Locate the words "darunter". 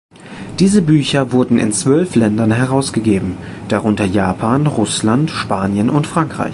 3.67-4.03